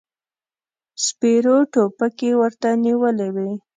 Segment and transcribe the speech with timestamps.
[1.05, 3.51] سپرو ټوپکې ورته نيولې وې.